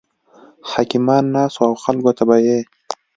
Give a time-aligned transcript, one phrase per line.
[0.71, 2.57] حکیمان ناست وو او خلکو ته به یې